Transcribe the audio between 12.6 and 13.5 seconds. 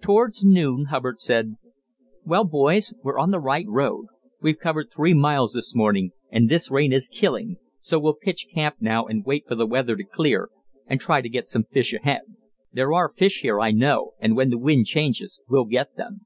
There are fish